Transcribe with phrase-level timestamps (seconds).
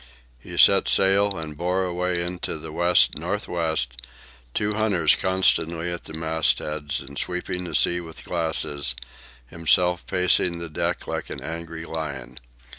[0.39, 4.01] He set sail and bore away into the west north west,
[4.55, 8.95] two hunters constantly at the mastheads and sweeping the sea with glasses,
[9.45, 12.39] himself pacing the deck like an angry lion.